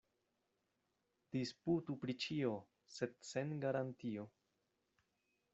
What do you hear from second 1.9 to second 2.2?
pri